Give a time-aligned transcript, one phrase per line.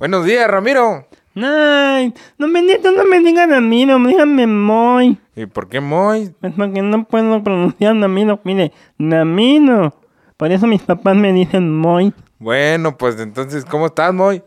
[0.00, 1.06] Buenos días, Ramiro.
[1.36, 5.18] Ay, no bendito, no me digan Namiro, díganme Moy.
[5.36, 6.34] ¿Y por qué Moy?
[6.40, 9.92] Pues porque no puedo pronunciar Namiro, mire, Namino.
[10.38, 12.14] Por eso mis papás me dicen Moy.
[12.38, 14.42] Bueno, pues entonces, ¿cómo estás, Moy?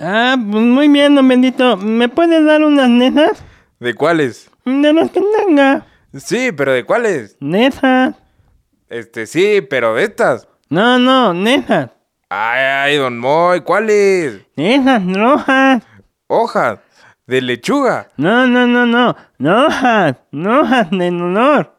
[0.00, 1.76] Ah, pues muy bien, don bendito.
[1.76, 3.44] ¿Me puedes dar unas nesas?
[3.78, 4.50] ¿De cuáles?
[4.64, 5.86] De las que tenga.
[6.12, 7.36] Sí, pero ¿de cuáles?
[7.38, 8.16] Nesas.
[8.88, 10.48] Este, sí, pero de estas.
[10.70, 11.90] No, no, nesas.
[12.34, 14.40] Ay, ay, don Moy, ¿cuáles?
[14.56, 15.82] Esas rojas.
[16.28, 16.78] Hojas.
[17.26, 18.08] De lechuga.
[18.16, 19.14] No, no, no, no.
[19.38, 20.16] Hojas.
[20.32, 21.76] Hojas de olor.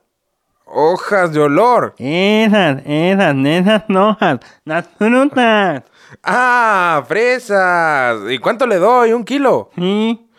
[0.65, 1.95] Hojas de olor.
[1.97, 4.39] Esas, esas, esas hojas.
[4.63, 5.85] Las frutas.
[6.21, 8.19] Ah, fresas.
[8.29, 9.11] ¿Y cuánto le doy?
[9.11, 9.71] ¿Un kilo?
[9.75, 10.29] Sí.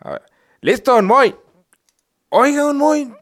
[0.00, 0.22] A ver.
[0.60, 1.36] Listo, don Moy.
[2.30, 3.14] Oiga, don Moy,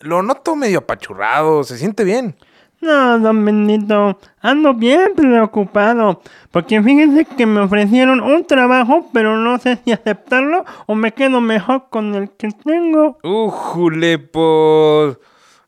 [0.00, 1.62] lo noto medio apachurrado.
[1.62, 2.36] ¿Se siente bien?
[2.80, 9.58] No, don Bendito, ando bien preocupado, porque fíjense que me ofrecieron un trabajo, pero no
[9.58, 13.18] sé si aceptarlo o me quedo mejor con el que tengo.
[13.24, 15.18] Újule, pues.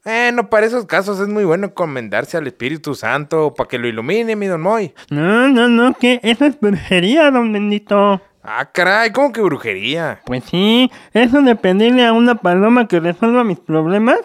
[0.04, 4.36] Bueno, para esos casos es muy bueno encomendarse al Espíritu Santo para que lo ilumine,
[4.36, 4.94] mi don Moy.
[5.10, 8.22] No, no, no, que eso es brujería, don Bendito.
[8.42, 10.20] Ah, caray, ¿cómo que brujería?
[10.24, 14.18] Pues sí, eso de pedirle a una paloma que resuelva mis problemas.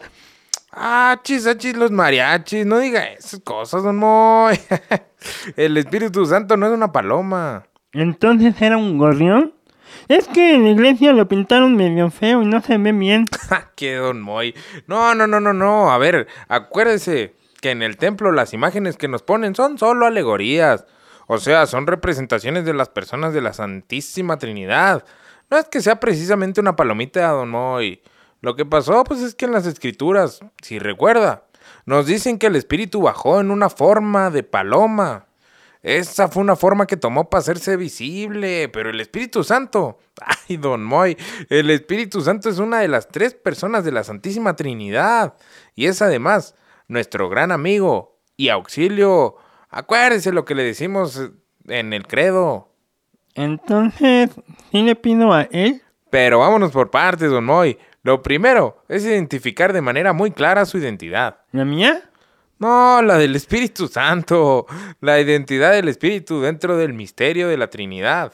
[0.78, 4.59] Ah, chis, ah, chis, los mariachis, no diga esas cosas, don Moy.
[5.56, 7.63] El Espíritu Santo no es una paloma.
[7.94, 9.53] Entonces era un gorrión.
[10.09, 13.25] Es que en la iglesia lo pintaron medio feo y no se ve bien.
[13.75, 14.53] ¡Qué don Moy!
[14.86, 15.91] No, no, no, no, no.
[15.91, 20.86] A ver, acuérdese que en el templo las imágenes que nos ponen son solo alegorías.
[21.28, 25.06] O sea, son representaciones de las personas de la Santísima Trinidad.
[25.50, 28.02] No es que sea precisamente una palomita, don Moy.
[28.45, 31.45] Lo que pasó, pues es que en las escrituras, si recuerda,
[31.88, 35.25] nos dicen que el espíritu bajó en una forma de paloma.
[35.81, 39.97] Esa fue una forma que tomó para hacerse visible, pero el Espíritu Santo,
[40.47, 41.17] ay, don Moy,
[41.50, 45.33] el Espíritu Santo es una de las tres personas de la Santísima Trinidad
[45.73, 46.53] y es además
[46.88, 49.38] nuestro gran amigo y auxilio.
[49.72, 51.31] Acuérdese lo que le decimos
[51.67, 52.69] en el credo.
[53.33, 54.29] Entonces,
[54.72, 55.81] ¿sí le pido a él?
[56.12, 57.77] Pero vámonos por partes, don Moy.
[58.06, 61.40] Lo primero es identificar de manera muy clara su identidad.
[61.52, 62.08] ¿La mía?
[62.60, 64.68] No, la del Espíritu Santo.
[65.02, 68.34] La identidad del Espíritu dentro del misterio de la Trinidad.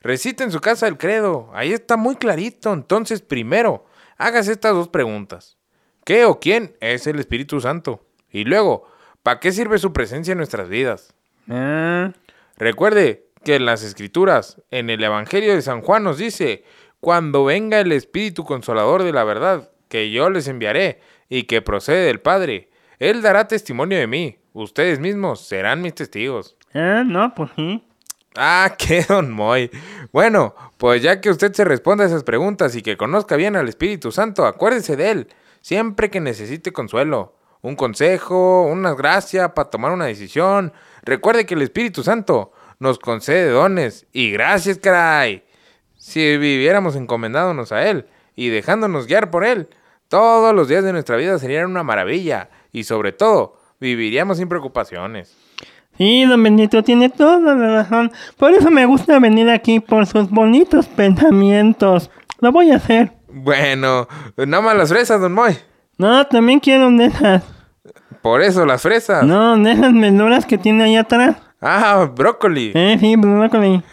[0.00, 1.50] Recita en su casa el credo.
[1.54, 2.72] Ahí está muy clarito.
[2.72, 3.86] Entonces, primero,
[4.18, 5.56] hágase estas dos preguntas.
[6.04, 8.04] ¿Qué o quién es el Espíritu Santo?
[8.28, 8.88] Y luego,
[9.22, 11.14] ¿para qué sirve su presencia en nuestras vidas?
[11.48, 12.10] Ah,
[12.56, 16.64] Recuerde que en las Escrituras, en el Evangelio de San Juan nos dice,
[17.02, 22.06] cuando venga el Espíritu Consolador de la verdad, que yo les enviaré y que procede
[22.06, 22.68] del Padre,
[23.00, 24.38] Él dará testimonio de mí.
[24.52, 26.56] Ustedes mismos serán mis testigos.
[26.74, 27.82] ah, no, pues sí.
[28.36, 29.68] Ah, qué don Moy.
[30.12, 33.68] Bueno, pues ya que usted se responda a esas preguntas y que conozca bien al
[33.68, 35.28] Espíritu Santo, acuérdese de él,
[35.60, 40.72] siempre que necesite consuelo, un consejo, una gracia para tomar una decisión.
[41.02, 45.42] Recuerde que el Espíritu Santo nos concede dones y gracias, caray.
[46.02, 49.68] Si viviéramos encomendándonos a él y dejándonos guiar por él,
[50.08, 55.32] todos los días de nuestra vida serían una maravilla y sobre todo viviríamos sin preocupaciones.
[55.96, 58.10] Sí, don Benito tiene toda la razón.
[58.36, 62.10] Por eso me gusta venir aquí por sus bonitos pensamientos.
[62.40, 63.12] Lo voy a hacer.
[63.28, 65.56] Bueno, nada más las fresas, don Moy.
[65.98, 67.44] No, también quiero de esas.
[68.22, 69.22] Por eso, las fresas.
[69.22, 71.36] No, de esas menuras que tiene ahí atrás.
[71.60, 72.72] Ah, brócoli.
[72.74, 73.84] Eh, sí, brócoli.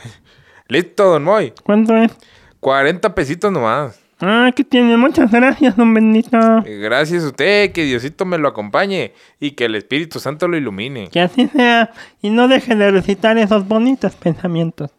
[0.70, 1.52] Listo, don Moy.
[1.64, 2.12] ¿Cuánto es?
[2.60, 4.00] 40 pesitos nomás.
[4.20, 4.98] Ah, que tiene.
[4.98, 6.38] Muchas gracias, don Benito.
[6.64, 10.58] Eh, Gracias a usted, que Diosito me lo acompañe y que el Espíritu Santo lo
[10.58, 11.08] ilumine.
[11.08, 11.92] Que así sea.
[12.22, 14.92] Y no deje de recitar esos bonitos pensamientos.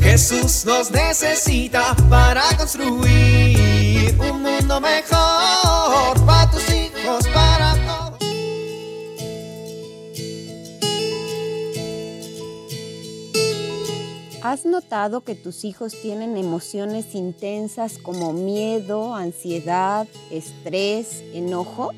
[0.00, 6.79] Jesús nos necesita para construir un mundo mejor para tus hijos,
[14.42, 21.90] ¿Has notado que tus hijos tienen emociones intensas como miedo, ansiedad, estrés, enojo?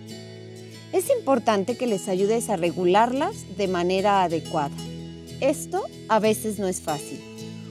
[0.93, 4.75] Es importante que les ayudes a regularlas de manera adecuada.
[5.41, 7.21] Esto a veces no es fácil.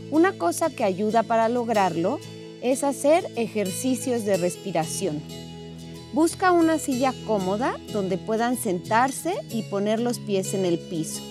[0.10, 2.20] Una cosa que ayuda para lograrlo
[2.62, 5.22] es hacer ejercicios de respiración.
[6.14, 11.22] Busca una silla cómoda donde puedan sentarse y poner los pies en el piso.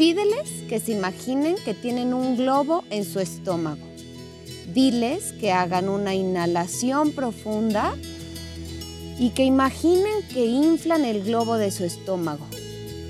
[0.00, 3.86] Pídeles que se imaginen que tienen un globo en su estómago.
[4.72, 7.94] Diles que hagan una inhalación profunda
[9.18, 12.46] y que imaginen que inflan el globo de su estómago.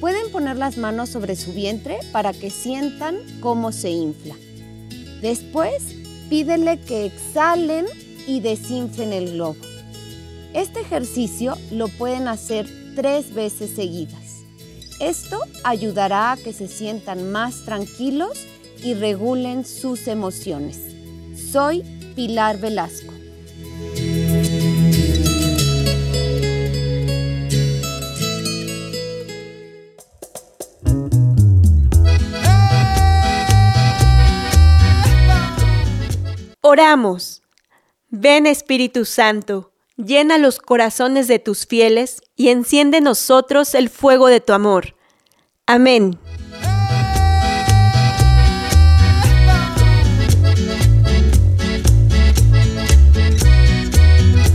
[0.00, 4.34] Pueden poner las manos sobre su vientre para que sientan cómo se infla.
[5.22, 5.94] Después,
[6.28, 7.87] pídele que exhalen
[8.26, 9.60] y desinflen el globo.
[10.54, 14.19] Este ejercicio lo pueden hacer tres veces seguidas.
[15.00, 18.47] Esto ayudará a que se sientan más tranquilos
[18.82, 20.79] y regulen sus emociones.
[21.50, 21.82] Soy
[22.14, 23.14] Pilar Velasco.
[36.61, 37.43] Oramos.
[38.11, 39.69] Ven Espíritu Santo,
[40.05, 44.94] llena los corazones de tus fieles y enciende en nosotros el fuego de tu amor.
[45.67, 46.19] Amén.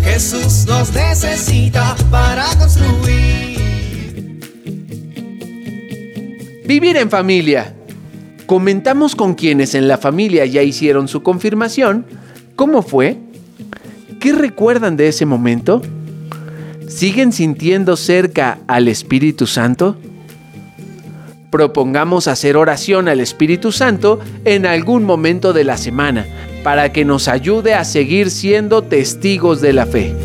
[0.04, 3.56] Jesús nos necesita para construir.
[6.66, 7.76] Vivir en familia.
[8.46, 12.06] Comentamos con quienes en la familia ya hicieron su confirmación.
[12.56, 13.25] ¿Cómo fue?
[14.26, 15.84] ¿Qué recuerdan de ese momento?
[16.88, 19.98] ¿Siguen sintiendo cerca al Espíritu Santo?
[21.52, 26.26] Propongamos hacer oración al Espíritu Santo en algún momento de la semana
[26.64, 30.25] para que nos ayude a seguir siendo testigos de la fe.